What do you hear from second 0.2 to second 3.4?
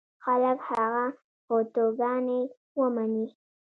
خلک هغه فتواګانې ومني.